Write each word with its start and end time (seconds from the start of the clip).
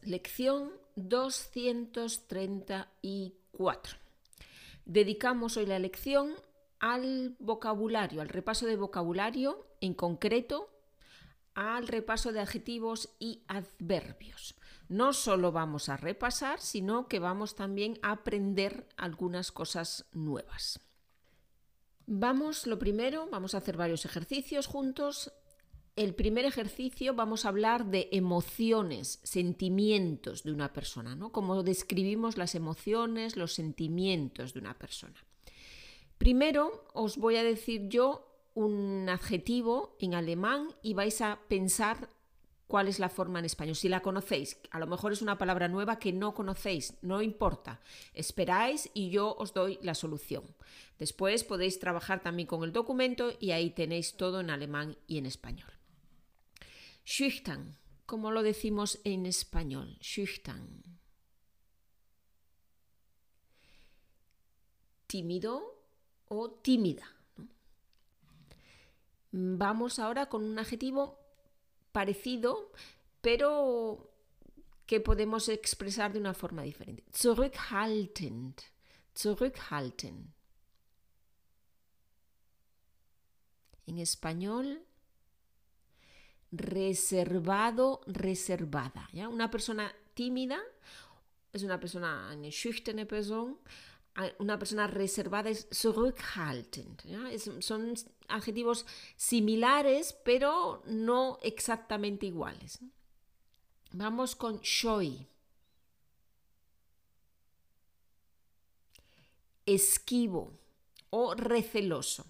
Lección 0.00 0.72
234. 0.96 3.96
Dedicamos 4.86 5.58
hoy 5.58 5.66
la 5.66 5.78
lección 5.78 6.32
al 6.78 7.36
vocabulario, 7.38 8.22
al 8.22 8.30
repaso 8.30 8.64
de 8.64 8.76
vocabulario, 8.76 9.66
en 9.82 9.92
concreto 9.92 10.70
al 11.54 11.88
repaso 11.88 12.32
de 12.32 12.40
adjetivos 12.40 13.10
y 13.18 13.42
adverbios. 13.48 14.54
No 14.88 15.12
solo 15.12 15.52
vamos 15.52 15.90
a 15.90 15.98
repasar, 15.98 16.58
sino 16.58 17.06
que 17.06 17.18
vamos 17.18 17.54
también 17.54 17.98
a 18.00 18.12
aprender 18.12 18.88
algunas 18.96 19.52
cosas 19.52 20.06
nuevas. 20.12 20.80
Vamos, 22.06 22.66
lo 22.66 22.78
primero, 22.78 23.28
vamos 23.30 23.54
a 23.54 23.58
hacer 23.58 23.76
varios 23.76 24.06
ejercicios 24.06 24.66
juntos 24.66 25.34
el 25.96 26.14
primer 26.14 26.44
ejercicio 26.44 27.14
vamos 27.14 27.44
a 27.44 27.48
hablar 27.48 27.86
de 27.86 28.08
emociones, 28.12 29.20
sentimientos 29.22 30.42
de 30.42 30.52
una 30.52 30.72
persona, 30.72 31.14
¿no? 31.14 31.32
Cómo 31.32 31.62
describimos 31.62 32.36
las 32.36 32.54
emociones, 32.54 33.36
los 33.36 33.54
sentimientos 33.54 34.54
de 34.54 34.60
una 34.60 34.78
persona. 34.78 35.24
Primero 36.18 36.84
os 36.92 37.16
voy 37.16 37.36
a 37.36 37.44
decir 37.44 37.88
yo 37.88 38.26
un 38.54 39.08
adjetivo 39.08 39.96
en 40.00 40.14
alemán 40.14 40.68
y 40.82 40.94
vais 40.94 41.20
a 41.20 41.40
pensar 41.48 42.08
cuál 42.66 42.88
es 42.88 42.98
la 42.98 43.08
forma 43.08 43.40
en 43.40 43.44
español. 43.44 43.74
Si 43.74 43.88
la 43.88 44.00
conocéis, 44.00 44.58
a 44.70 44.78
lo 44.78 44.86
mejor 44.86 45.12
es 45.12 45.22
una 45.22 45.38
palabra 45.38 45.68
nueva 45.68 45.98
que 45.98 46.12
no 46.12 46.34
conocéis, 46.34 46.94
no 47.02 47.20
importa. 47.20 47.80
Esperáis 48.14 48.90
y 48.94 49.10
yo 49.10 49.34
os 49.34 49.52
doy 49.52 49.78
la 49.82 49.94
solución. 49.94 50.44
Después 50.98 51.42
podéis 51.42 51.80
trabajar 51.80 52.22
también 52.22 52.46
con 52.46 52.62
el 52.62 52.72
documento 52.72 53.32
y 53.40 53.50
ahí 53.50 53.70
tenéis 53.70 54.16
todo 54.16 54.40
en 54.40 54.50
alemán 54.50 54.96
y 55.06 55.18
en 55.18 55.26
español. 55.26 55.79
Schüchtern, 57.10 57.76
como 58.06 58.30
lo 58.30 58.44
decimos 58.44 59.00
en 59.02 59.26
español, 59.26 59.98
schüchtern. 60.00 61.00
Tímido 65.08 65.82
o 66.28 66.52
tímida. 66.52 67.16
Vamos 69.32 69.98
ahora 69.98 70.28
con 70.28 70.44
un 70.44 70.56
adjetivo 70.56 71.18
parecido, 71.90 72.70
pero 73.20 74.08
que 74.86 75.00
podemos 75.00 75.48
expresar 75.48 76.12
de 76.12 76.20
una 76.20 76.32
forma 76.32 76.62
diferente. 76.62 77.02
Zurückhaltend. 77.12 78.60
Zurückhaltend. 79.16 80.30
En 83.88 83.98
español, 83.98 84.86
reservado, 86.52 88.00
reservada. 88.06 89.08
¿ya? 89.12 89.28
Una 89.28 89.50
persona 89.50 89.92
tímida 90.14 90.60
es 91.52 91.62
una 91.62 91.78
persona, 91.80 92.30
eine 92.30 92.50
schüchterne 92.50 93.06
Person. 93.06 93.58
Una 94.38 94.58
persona 94.58 94.86
reservada 94.86 95.50
es 95.50 95.68
zurückhaltend. 95.72 97.02
son 97.60 97.94
adjetivos 98.28 98.84
similares, 99.16 100.12
pero 100.24 100.82
no 100.86 101.38
exactamente 101.42 102.26
iguales. 102.26 102.80
Vamos 103.92 104.36
con 104.36 104.60
scheu. 104.62 105.26
Esquivo 109.64 110.52
o 111.10 111.34
receloso. 111.34 112.26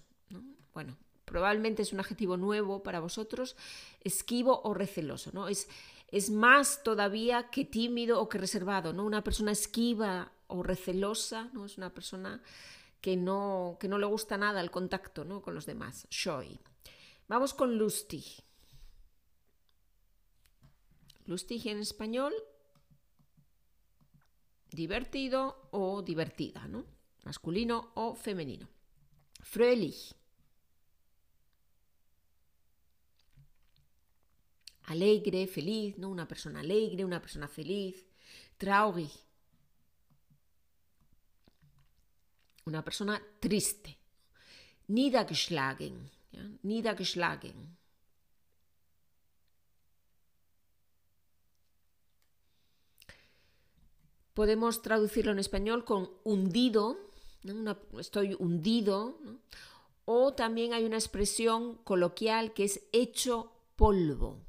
Bueno, 0.73 0.97
probablemente 1.31 1.81
es 1.81 1.93
un 1.93 2.01
adjetivo 2.01 2.35
nuevo 2.35 2.83
para 2.83 2.99
vosotros, 2.99 3.55
esquivo 4.01 4.61
o 4.63 4.73
receloso, 4.73 5.31
¿no? 5.33 5.47
Es, 5.47 5.69
es 6.09 6.29
más 6.29 6.83
todavía 6.83 7.49
que 7.49 7.63
tímido 7.63 8.19
o 8.19 8.27
que 8.27 8.37
reservado, 8.37 8.91
¿no? 8.91 9.05
Una 9.05 9.23
persona 9.23 9.51
esquiva 9.51 10.33
o 10.47 10.61
recelosa, 10.61 11.49
¿no? 11.53 11.65
Es 11.65 11.77
una 11.77 11.93
persona 11.93 12.41
que 13.01 13.17
no, 13.17 13.77
que 13.79 13.87
no 13.87 13.97
le 13.97 14.05
gusta 14.05 14.37
nada 14.37 14.61
el 14.61 14.69
contacto 14.69 15.25
¿no? 15.25 15.41
con 15.41 15.55
los 15.55 15.65
demás. 15.65 16.07
Scheu. 16.11 16.59
Vamos 17.27 17.53
con 17.53 17.77
lustig. 17.77 18.25
Lustig 21.25 21.67
en 21.67 21.79
español, 21.79 22.33
divertido 24.69 25.69
o 25.71 26.01
divertida, 26.01 26.67
¿no? 26.67 26.85
Masculino 27.23 27.91
o 27.95 28.15
femenino. 28.15 28.67
Fröhlich. 29.41 30.13
Alegre, 34.91 35.47
feliz, 35.47 35.97
¿no? 35.97 36.09
Una 36.09 36.27
persona 36.27 36.59
alegre, 36.59 37.05
una 37.05 37.21
persona 37.21 37.47
feliz. 37.47 38.05
Traurig. 38.57 39.11
Una 42.65 42.83
persona 42.83 43.21
triste. 43.39 43.97
Niedergeschlagen. 44.87 46.09
Niedergeschlagen. 46.63 47.77
Podemos 54.33 54.81
traducirlo 54.81 55.31
en 55.31 55.39
español 55.39 55.83
con 55.83 56.09
hundido, 56.23 56.97
estoy 57.99 58.35
hundido, 58.39 59.19
o 60.05 60.33
también 60.33 60.73
hay 60.73 60.85
una 60.85 60.95
expresión 60.97 61.75
coloquial 61.83 62.53
que 62.53 62.63
es 62.63 62.81
hecho 62.93 63.51
polvo. 63.75 64.39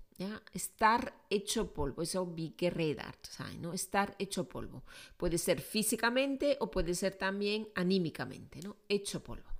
Estar 0.52 1.14
hecho 1.30 1.72
polvo, 1.72 2.02
eso 2.02 2.34
redat 2.58 3.26
¿no? 3.60 3.72
Estar 3.72 4.14
hecho 4.18 4.48
polvo. 4.48 4.82
Puede 5.16 5.38
ser 5.38 5.60
físicamente 5.60 6.56
o 6.60 6.70
puede 6.70 6.94
ser 6.94 7.14
también 7.16 7.68
anímicamente, 7.74 8.60
¿no? 8.60 8.76
Hecho 8.88 9.22
polvo. 9.22 9.50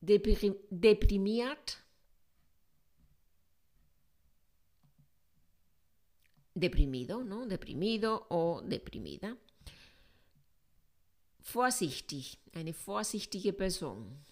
deprimiat. 0.00 1.70
Deprimido, 6.54 7.22
¿no? 7.22 7.46
Deprimido 7.46 8.26
o 8.30 8.62
deprimida. 8.64 9.36
Vorsichtig, 11.52 12.38
eine 12.52 12.72
vorsichtige 12.72 13.52
Person. 13.52 14.25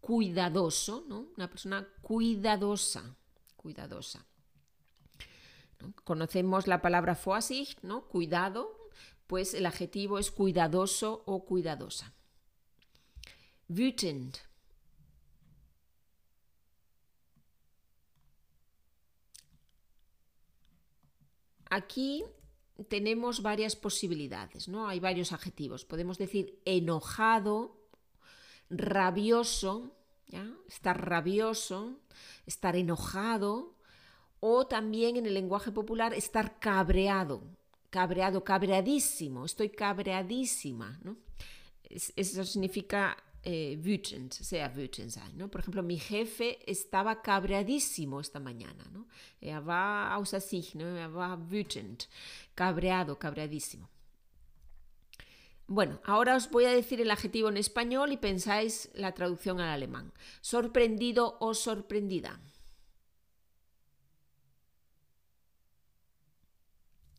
Cuidadoso, 0.00 1.04
¿no? 1.08 1.28
Una 1.36 1.48
persona 1.48 1.86
cuidadosa, 2.02 3.16
cuidadosa. 3.56 4.24
Conocemos 6.04 6.66
la 6.66 6.82
palabra 6.82 7.18
Vorsicht, 7.22 7.78
¿no? 7.82 8.08
Cuidado, 8.08 8.90
pues 9.26 9.54
el 9.54 9.66
adjetivo 9.66 10.18
es 10.18 10.30
cuidadoso 10.30 11.22
o 11.26 11.44
cuidadosa. 11.44 12.14
Wütend. 13.68 14.38
Aquí 21.70 22.24
tenemos 22.88 23.42
varias 23.42 23.76
posibilidades, 23.76 24.68
¿no? 24.68 24.88
Hay 24.88 25.00
varios 25.00 25.32
adjetivos. 25.32 25.84
Podemos 25.84 26.16
decir 26.16 26.60
enojado, 26.64 27.77
rabioso, 28.70 29.94
estar 30.68 31.08
rabioso, 31.08 32.00
estar 32.46 32.76
enojado, 32.76 33.74
o 34.40 34.66
también 34.66 35.16
en 35.16 35.26
el 35.26 35.34
lenguaje 35.34 35.72
popular 35.72 36.14
estar 36.14 36.58
cabreado, 36.60 37.42
cabreado, 37.90 38.44
cabreadísimo, 38.44 39.44
estoy 39.44 39.70
cabreadísima. 39.70 40.98
¿no? 41.02 41.16
eso 41.90 42.44
significa 42.44 43.16
eh, 43.42 43.80
wütend, 43.82 44.32
sea 44.32 44.72
wütend. 44.74 45.48
Por 45.50 45.60
ejemplo, 45.60 45.82
mi 45.82 45.98
jefe 45.98 46.58
estaba 46.70 47.22
cabreadísimo 47.22 48.20
esta 48.20 48.38
mañana. 48.38 48.84
¿no? 48.92 49.06
Er 49.40 49.60
war 49.64 50.24
sich, 50.26 50.74
¿no? 50.74 50.84
wütend, 51.50 52.04
cabreado, 52.54 53.18
cabreadísimo. 53.18 53.88
Bueno, 55.70 56.00
ahora 56.04 56.34
os 56.34 56.50
voy 56.50 56.64
a 56.64 56.72
decir 56.72 56.98
el 57.02 57.10
adjetivo 57.10 57.50
en 57.50 57.58
español 57.58 58.10
y 58.10 58.16
pensáis 58.16 58.88
la 58.94 59.12
traducción 59.12 59.60
al 59.60 59.68
alemán. 59.68 60.14
Sorprendido 60.40 61.36
o 61.40 61.52
sorprendida. 61.52 62.40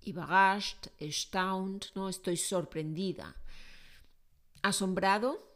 Überrascht, 0.01 0.87
erstaunt, 0.97 1.93
no 1.93 2.09
estoy 2.09 2.37
sorprendida. 2.37 3.35
Asombrado 4.63 5.47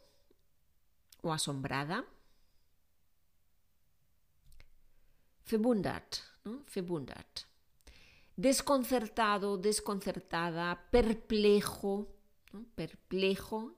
o 1.22 1.32
asombrada. 1.32 2.04
Verwundert, 5.50 6.18
¿no? 6.44 6.62
Verwundert. 6.72 7.40
Desconcertado, 8.36 9.58
desconcertada, 9.58 10.88
perplejo, 10.92 12.13
perplejo. 12.74 13.76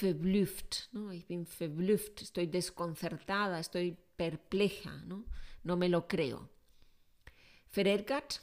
verblüfft, 0.00 0.92
¿no? 0.92 1.10
Estoy 1.12 2.46
desconcertada, 2.46 3.58
estoy 3.58 3.96
perpleja, 4.16 4.92
¿no? 5.06 5.24
No 5.64 5.76
me 5.76 5.88
lo 5.88 6.06
creo. 6.06 6.48
Verärgert, 7.74 8.34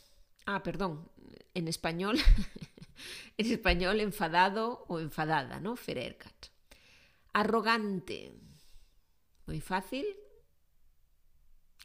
ah, 0.45 0.61
perdón, 0.61 1.09
en 1.53 1.67
español, 1.67 2.17
en 3.37 3.51
español 3.51 3.99
enfadado 4.01 4.85
o 4.87 4.99
enfadada, 4.99 5.59
¿no? 5.59 5.75
Verärgert. 5.75 6.47
Arrogante, 7.33 8.33
muy 9.45 9.61
fácil. 9.61 10.05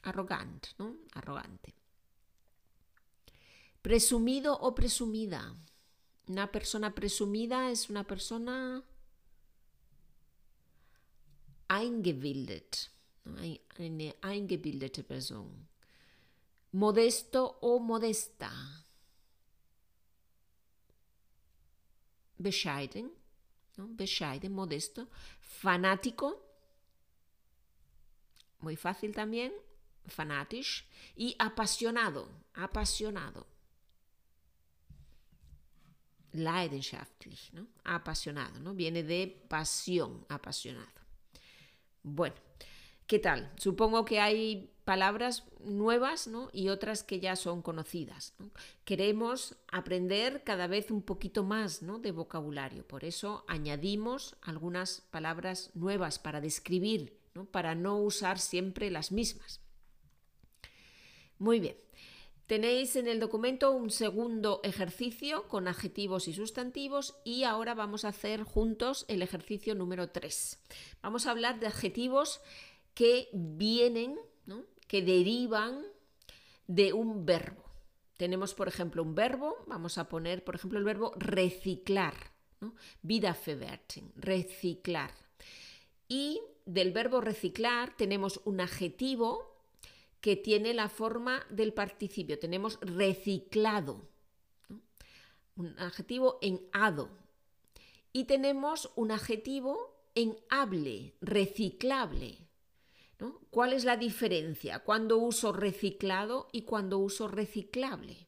Arrogante, 0.02 0.70
¿no? 0.78 0.96
Arrogante. 1.14 1.79
Presumido 3.82 4.54
o 4.54 4.74
presumida. 4.74 5.56
Una 6.28 6.50
persona 6.52 6.94
presumida 6.94 7.70
es 7.70 7.90
una 7.90 8.04
persona 8.04 8.84
eingebildet, 11.68 12.90
eine 13.78 14.14
eingebildete 14.22 15.02
Person. 15.02 15.68
Modesto 16.72 17.58
o 17.62 17.80
modesta. 17.80 18.50
Bescheiden, 22.38 23.10
¿no? 23.76 23.88
bescheiden, 23.88 24.52
modesto. 24.52 25.08
Fanático, 25.40 26.40
muy 28.60 28.76
fácil 28.76 29.12
también, 29.14 29.52
fanatisch. 30.06 30.86
Y 31.16 31.34
apasionado, 31.38 32.28
apasionado. 32.54 33.49
Leidenschaftlich, 36.32 37.52
¿no? 37.52 37.66
apasionado, 37.84 38.60
¿no? 38.60 38.74
viene 38.74 39.02
de 39.02 39.44
pasión, 39.48 40.24
apasionado. 40.28 41.00
Bueno, 42.02 42.36
¿qué 43.06 43.18
tal? 43.18 43.52
Supongo 43.56 44.04
que 44.04 44.20
hay 44.20 44.70
palabras 44.84 45.44
nuevas 45.60 46.26
¿no? 46.26 46.50
y 46.52 46.68
otras 46.68 47.02
que 47.02 47.20
ya 47.20 47.36
son 47.36 47.62
conocidas. 47.62 48.34
Queremos 48.84 49.56
aprender 49.70 50.42
cada 50.44 50.66
vez 50.66 50.90
un 50.90 51.02
poquito 51.02 51.44
más 51.44 51.82
¿no? 51.82 51.98
de 51.98 52.12
vocabulario, 52.12 52.86
por 52.86 53.04
eso 53.04 53.44
añadimos 53.46 54.36
algunas 54.42 55.02
palabras 55.10 55.70
nuevas 55.74 56.18
para 56.18 56.40
describir, 56.40 57.18
para 57.50 57.74
no 57.74 57.98
usar 57.98 58.38
siempre 58.38 58.90
las 58.90 59.12
mismas. 59.12 59.60
Muy 61.38 61.58
bien. 61.58 61.76
Tenéis 62.50 62.96
en 62.96 63.06
el 63.06 63.20
documento 63.20 63.70
un 63.70 63.90
segundo 63.90 64.60
ejercicio 64.64 65.46
con 65.46 65.68
adjetivos 65.68 66.26
y 66.26 66.32
sustantivos 66.32 67.14
y 67.22 67.44
ahora 67.44 67.74
vamos 67.74 68.04
a 68.04 68.08
hacer 68.08 68.42
juntos 68.42 69.04
el 69.06 69.22
ejercicio 69.22 69.76
número 69.76 70.08
3. 70.08 70.58
Vamos 71.00 71.26
a 71.26 71.30
hablar 71.30 71.60
de 71.60 71.68
adjetivos 71.68 72.40
que 72.92 73.28
vienen, 73.32 74.18
que 74.88 75.00
derivan 75.00 75.84
de 76.66 76.92
un 76.92 77.24
verbo. 77.24 77.62
Tenemos, 78.16 78.52
por 78.54 78.66
ejemplo, 78.66 79.04
un 79.04 79.14
verbo, 79.14 79.54
vamos 79.68 79.96
a 79.96 80.08
poner, 80.08 80.42
por 80.42 80.56
ejemplo, 80.56 80.80
el 80.80 80.84
verbo 80.84 81.12
reciclar, 81.18 82.14
¿no? 82.58 82.74
Wiederverwerten, 83.04 84.10
reciclar. 84.16 85.12
Y 86.08 86.40
del 86.66 86.90
verbo 86.90 87.20
reciclar 87.20 87.96
tenemos 87.96 88.40
un 88.44 88.60
adjetivo 88.60 89.49
que 90.20 90.36
tiene 90.36 90.74
la 90.74 90.88
forma 90.88 91.44
del 91.50 91.72
participio. 91.72 92.38
Tenemos 92.38 92.78
reciclado, 92.80 94.08
un 95.56 95.78
adjetivo 95.78 96.38
en 96.42 96.60
ado. 96.72 97.10
Y 98.12 98.24
tenemos 98.24 98.90
un 98.96 99.12
adjetivo 99.12 99.96
en 100.14 100.36
hable, 100.48 101.14
reciclable. 101.20 102.38
¿Cuál 103.50 103.74
es 103.74 103.84
la 103.84 103.96
diferencia 103.96 104.78
cuando 104.80 105.18
uso 105.18 105.52
reciclado 105.52 106.48
y 106.52 106.62
cuando 106.62 106.98
uso 106.98 107.28
reciclable? 107.28 108.26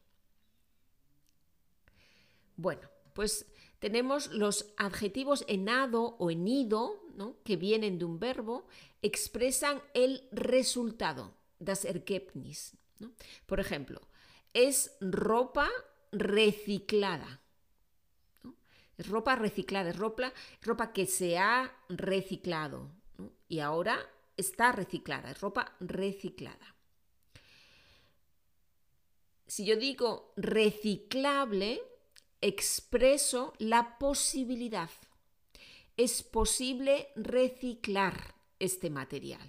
Bueno, 2.55 2.87
pues 3.13 3.47
tenemos 3.79 4.27
los 4.31 4.71
adjetivos 4.77 5.45
en 5.47 5.67
ado 5.67 6.15
o 6.19 6.29
en 6.29 6.47
ido, 6.47 7.01
que 7.43 7.57
vienen 7.57 7.97
de 7.97 8.05
un 8.05 8.19
verbo, 8.19 8.65
expresan 9.01 9.81
el 9.93 10.27
resultado 10.31 11.33
das 11.59 11.85
Ergebnis. 11.85 12.77
Por 13.45 13.59
ejemplo, 13.59 14.01
es 14.53 14.95
ropa 15.01 15.69
reciclada. 16.11 17.41
Es 18.97 19.09
ropa 19.09 19.35
reciclada, 19.35 19.89
es 19.89 19.97
ropa, 19.97 20.31
ropa 20.61 20.93
que 20.93 21.07
se 21.07 21.37
ha 21.37 21.75
reciclado 21.89 22.91
y 23.47 23.59
ahora 23.59 23.97
está 24.37 24.71
reciclada, 24.71 25.31
es 25.31 25.41
ropa 25.41 25.75
reciclada. 25.79 26.75
Si 29.47 29.65
yo 29.65 29.75
digo 29.75 30.33
reciclable, 30.37 31.81
expreso 32.41 33.53
la 33.57 33.97
posibilidad. 33.97 34.89
Es 35.97 36.23
posible 36.23 37.09
reciclar 37.15 38.35
este 38.63 38.89
material. 38.89 39.41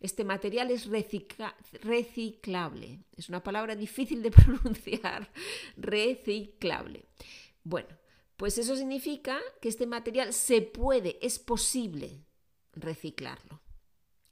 Este 0.00 0.24
material 0.24 0.70
es 0.70 0.86
reciclable. 0.86 3.04
Es 3.16 3.28
una 3.28 3.42
palabra 3.42 3.76
difícil 3.76 4.22
de 4.22 4.30
pronunciar. 4.40 5.30
reciclable. 5.76 7.04
Bueno, 7.62 7.88
pues 8.36 8.58
eso 8.58 8.74
significa 8.74 9.38
que 9.60 9.68
este 9.68 9.86
material 9.86 10.32
se 10.32 10.62
puede, 10.62 11.18
es 11.24 11.38
posible 11.38 12.24
reciclarlo. 12.72 13.60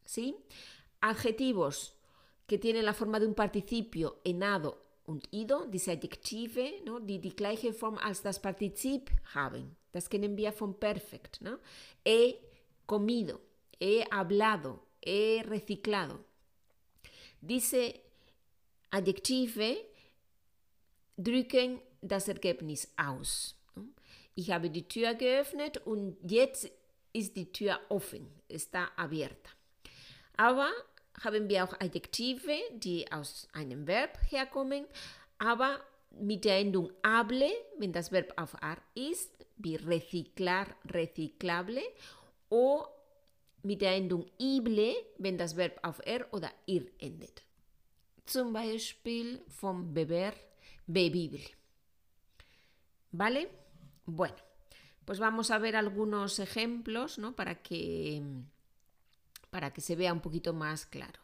¿Sí? 0.04 0.36
Adjetivos 1.00 1.94
que 2.46 2.58
tienen 2.58 2.86
la 2.86 2.94
forma 2.94 3.20
de 3.20 3.26
un 3.26 3.34
participio 3.34 4.20
enado 4.24 4.84
und 5.04 5.26
ido, 5.30 5.66
diese 5.66 5.92
Adjektive, 5.92 6.82
¿no? 6.84 7.00
die 7.00 7.18
die 7.18 7.34
gleiche 7.34 7.72
Form 7.72 7.98
als 7.98 8.22
das 8.22 8.40
Partizip 8.40 9.10
haben. 9.34 9.76
Das 9.92 10.08
kennen 10.08 10.36
wir 10.36 10.52
vom 10.52 10.74
Perfekt. 10.74 11.40
¿no? 11.40 11.58
He 12.04 12.38
comido, 12.86 13.40
he 13.80 14.04
hablado, 14.10 14.80
he 15.00 15.42
reciclado. 15.42 16.24
Dice 17.40 18.00
Adjektive 18.90 19.76
drücken 21.16 21.80
das 22.00 22.28
Ergebnis 22.28 22.88
aus. 22.96 23.54
Ich 24.34 24.50
habe 24.50 24.70
die 24.70 24.86
Tür 24.86 25.14
geöffnet 25.14 25.78
und 25.86 26.16
jetzt 26.28 26.70
ist 27.12 27.36
die 27.36 27.52
Tür 27.52 27.80
offen, 27.88 28.28
está 28.48 28.88
abierta. 28.96 29.50
Aber 30.36 30.70
haben 31.24 31.48
wir 31.48 31.64
auch 31.64 31.74
Adjektive, 31.80 32.56
die 32.72 33.10
aus 33.10 33.48
einem 33.52 33.86
Verb 33.86 34.16
herkommen, 34.30 34.86
aber 35.38 35.80
mit 36.12 36.44
der 36.44 36.58
Endung 36.58 36.90
hable, 37.04 37.50
wenn 37.78 37.92
das 37.92 38.12
Verb 38.12 38.32
auf 38.36 38.60
ar 38.62 38.78
ist, 38.94 39.30
wie 39.56 39.76
reciclar, 39.76 40.66
reciclable, 40.92 41.82
o 42.48 42.84
mit 43.62 43.80
der 43.80 43.96
ible, 44.38 44.94
wenn 45.18 45.38
Verb 45.38 45.78
auf 45.82 46.00
er 46.04 46.26
oder 46.32 46.52
ir 46.66 46.90
endet. 46.98 47.42
Zum 48.26 48.52
Beispiel 48.52 49.42
vom 49.48 49.92
beber, 49.94 50.34
bebible. 50.86 51.44
¿Vale? 53.10 53.48
Bueno, 54.04 54.36
pues 55.04 55.18
vamos 55.18 55.50
a 55.50 55.58
ver 55.58 55.76
algunos 55.76 56.38
ejemplos 56.38 57.18
¿no? 57.18 57.34
para, 57.34 57.62
que, 57.62 58.22
para 59.50 59.72
que 59.72 59.80
se 59.80 59.96
vea 59.96 60.12
un 60.12 60.20
poquito 60.20 60.52
más 60.52 60.86
claro. 60.86 61.20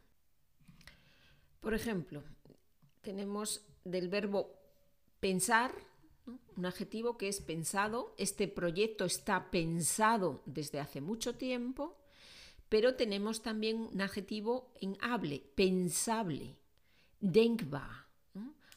Por 1.60 1.74
ejemplo, 1.74 2.22
tenemos 3.02 3.66
del 3.84 4.08
verbo 4.08 4.54
pensar, 5.20 5.74
un 6.56 6.66
adjetivo 6.66 7.18
que 7.18 7.28
es 7.28 7.40
pensado. 7.40 8.14
Este 8.16 8.48
proyecto 8.48 9.04
está 9.04 9.50
pensado 9.50 10.42
desde 10.46 10.80
hace 10.80 11.00
mucho 11.00 11.34
tiempo 11.34 11.96
pero 12.74 12.96
tenemos 12.96 13.40
también 13.40 13.88
un 13.92 14.00
adjetivo 14.00 14.72
en 14.80 14.98
hable, 15.00 15.38
pensable, 15.54 16.56
denkbar. 17.20 18.08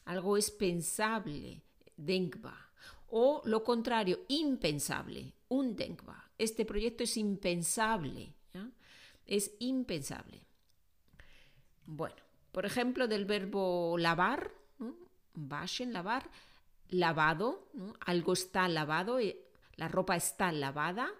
Algo 0.04 0.36
es 0.36 0.52
pensable, 0.52 1.64
denkbar. 1.96 2.70
O 3.08 3.42
lo 3.44 3.64
contrario, 3.64 4.20
impensable, 4.28 5.34
undenkbar. 5.48 6.30
Este 6.38 6.64
proyecto 6.64 7.02
es 7.02 7.16
impensable, 7.16 8.36
es 9.26 9.50
impensable. 9.58 10.46
Bueno, 11.84 12.22
por 12.52 12.66
ejemplo, 12.66 13.08
del 13.08 13.24
verbo 13.24 13.98
lavar, 13.98 14.52
waschen, 15.34 15.92
lavar, 15.92 16.30
lavado, 16.88 17.68
algo 18.06 18.32
está 18.32 18.68
lavado, 18.68 19.18
eh, 19.18 19.44
la 19.74 19.88
ropa 19.88 20.14
está 20.14 20.52
lavada, 20.52 21.10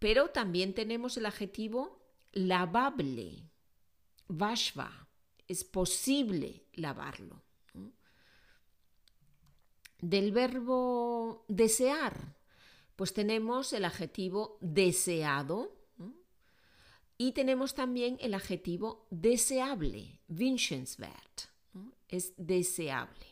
pero 0.00 0.30
también 0.30 0.74
tenemos 0.74 1.16
el 1.16 1.26
adjetivo 1.26 2.02
lavable, 2.32 3.48
vashva, 4.26 5.08
es 5.46 5.62
posible 5.62 6.64
lavarlo. 6.72 7.42
Del 10.00 10.32
verbo 10.32 11.44
desear, 11.48 12.38
Pues 12.96 13.14
tenemos 13.14 13.72
el 13.72 13.86
adjetivo 13.86 14.58
deseado 14.60 15.72
y 17.16 17.32
tenemos 17.32 17.74
también 17.74 18.18
el 18.20 18.34
adjetivo 18.34 19.06
deseable, 19.08 20.20
wünschenswert. 20.28 21.48
Es 22.08 22.34
deseable. 22.36 23.26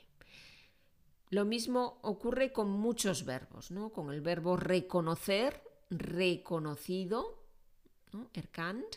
Lo 1.29 1.45
mismo 1.45 1.99
ocurre 2.01 2.51
con 2.51 2.71
muchos 2.71 3.27
verbos, 3.27 3.71
¿no? 3.71 3.91
Con 3.91 4.11
el 4.11 4.23
verbo 4.23 4.57
reconocer, 4.57 5.63
reconocido, 5.91 7.43
erkannt, 8.35 8.97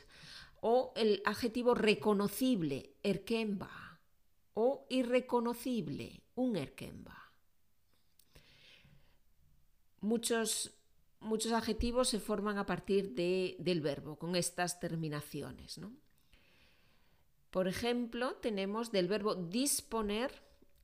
o 0.62 0.94
el 0.96 1.22
adjetivo 1.26 1.74
reconocible, 1.74 2.94
erkennbar, 3.04 4.00
o 4.54 4.86
irreconocible, 4.90 6.22
unerkennbar. 6.36 7.18
Muchos, 10.02 10.72
muchos 11.20 11.52
adjetivos 11.52 12.10
se 12.10 12.20
forman 12.20 12.58
a 12.58 12.66
partir 12.66 13.14
del 13.14 13.82
verbo, 13.82 14.18
con 14.18 14.36
estas 14.36 14.80
terminaciones. 14.80 15.80
Por 17.50 17.68
ejemplo, 17.68 18.36
tenemos 18.36 18.92
del 18.92 19.08
verbo 19.08 19.36
disponer, 19.36 20.32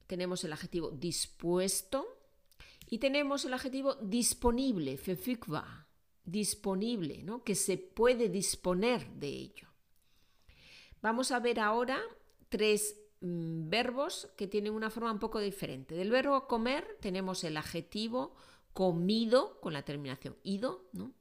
tenemos 0.05 0.43
el 0.43 0.53
adjetivo 0.53 0.91
dispuesto 0.91 2.05
y 2.89 2.99
tenemos 2.99 3.45
el 3.45 3.53
adjetivo 3.53 3.95
disponible, 3.95 4.99
verfügbar, 5.03 5.86
disponible, 6.27 7.23
¿no? 7.23 7.43
que 7.43 7.55
se 7.55 7.77
puede 7.77 8.29
disponer 8.29 9.09
de 9.13 9.29
ello. 9.29 9.67
Vamos 11.01 11.31
a 11.31 11.39
ver 11.39 11.59
ahora 11.59 11.99
tres 12.49 12.99
mm, 13.21 13.69
verbos 13.69 14.29
que 14.35 14.47
tienen 14.47 14.73
una 14.73 14.89
forma 14.89 15.11
un 15.11 15.19
poco 15.19 15.39
diferente. 15.39 15.95
Del 15.95 16.11
verbo 16.11 16.47
comer 16.47 16.97
tenemos 16.99 17.43
el 17.43 17.55
adjetivo 17.57 18.35
comido 18.73 19.59
con 19.61 19.73
la 19.73 19.83
terminación 19.83 20.35
ido, 20.43 20.85
¿no? 20.91 21.13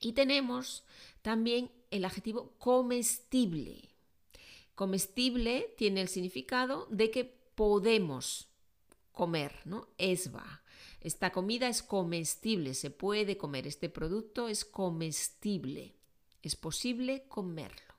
Y 0.00 0.12
tenemos 0.12 0.84
también 1.22 1.72
el 1.90 2.04
adjetivo 2.04 2.52
comestible. 2.58 3.88
Comestible 4.74 5.74
tiene 5.76 6.02
el 6.02 6.08
significado 6.08 6.86
de 6.90 7.10
que 7.10 7.24
podemos 7.24 8.48
comer, 9.10 9.62
¿no? 9.64 9.88
Esba. 9.96 10.62
Esta 11.00 11.30
comida 11.30 11.68
es 11.68 11.82
comestible, 11.82 12.74
se 12.74 12.90
puede 12.90 13.36
comer. 13.36 13.66
Este 13.66 13.88
producto 13.88 14.48
es 14.48 14.64
comestible. 14.64 15.94
Es 16.42 16.56
posible 16.56 17.24
comerlo. 17.28 17.94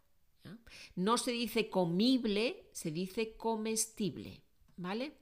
No 0.96 1.18
se 1.18 1.32
dice 1.32 1.70
comible, 1.70 2.70
se 2.72 2.92
dice 2.92 3.36
comestible, 3.36 4.42
¿vale? 4.78 5.14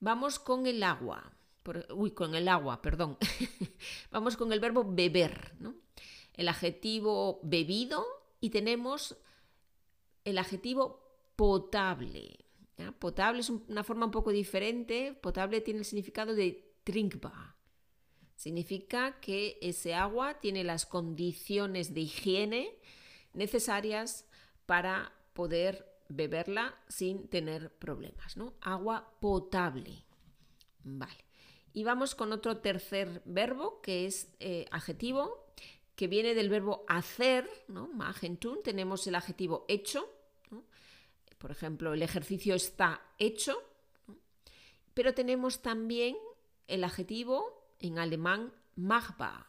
Vamos 0.00 0.38
con 0.38 0.66
el 0.66 0.82
agua 0.82 1.36
uy, 1.94 2.10
con 2.12 2.34
el 2.34 2.48
agua, 2.48 2.82
perdón. 2.82 3.16
Vamos 4.10 4.36
con 4.36 4.52
el 4.52 4.60
verbo 4.60 4.84
beber, 4.84 5.54
¿no? 5.58 5.74
El 6.34 6.48
adjetivo 6.48 7.40
bebido 7.42 8.04
y 8.40 8.50
tenemos 8.50 9.16
el 10.24 10.38
adjetivo 10.38 11.00
potable. 11.36 12.44
Potable 12.98 13.40
es 13.40 13.48
una 13.50 13.84
forma 13.84 14.06
un 14.06 14.12
poco 14.12 14.30
diferente. 14.30 15.14
Potable 15.14 15.60
tiene 15.60 15.80
el 15.80 15.84
significado 15.86 16.34
de 16.34 16.65
trinkbar. 16.86 17.56
Significa 18.36 19.18
que 19.20 19.58
ese 19.60 19.94
agua 19.94 20.40
tiene 20.40 20.62
las 20.62 20.86
condiciones 20.86 21.92
de 21.94 22.02
higiene 22.02 22.78
necesarias 23.32 24.24
para 24.66 25.12
poder 25.32 25.84
beberla 26.08 26.80
sin 26.88 27.26
tener 27.28 27.72
problemas, 27.72 28.36
¿no? 28.36 28.54
Agua 28.60 29.16
potable. 29.20 30.04
Vale. 30.84 31.24
Y 31.72 31.82
vamos 31.82 32.14
con 32.14 32.32
otro 32.32 32.58
tercer 32.58 33.20
verbo, 33.24 33.80
que 33.80 34.06
es 34.06 34.32
eh, 34.38 34.66
adjetivo, 34.70 35.50
que 35.96 36.06
viene 36.06 36.34
del 36.34 36.48
verbo 36.48 36.84
hacer, 36.86 37.50
¿no? 37.66 37.88
Magentun, 37.88 38.62
tenemos 38.62 39.06
el 39.08 39.16
adjetivo 39.16 39.64
hecho. 39.66 40.08
Por 41.38 41.50
ejemplo, 41.50 41.92
el 41.92 42.02
ejercicio 42.02 42.54
está 42.54 43.02
hecho. 43.18 43.60
Pero 44.94 45.14
tenemos 45.14 45.60
también 45.60 46.16
el 46.68 46.84
adjetivo 46.84 47.74
en 47.78 47.98
alemán 47.98 48.52
machbar, 48.74 49.46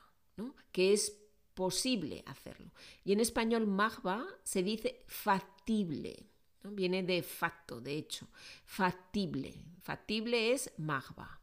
que 0.72 0.94
es 0.94 1.18
posible 1.54 2.24
hacerlo. 2.26 2.72
Y 3.04 3.14
en 3.14 3.20
español 3.20 3.68
machbar 3.68 4.24
se 4.44 4.64
dice 4.64 5.04
factible. 5.08 6.30
Viene 6.64 7.04
de 7.04 7.24
facto, 7.24 7.80
de 7.80 7.98
hecho. 7.98 8.28
Factible. 8.66 9.54
Factible 9.82 10.52
es 10.52 10.72
machbar. 10.78 11.40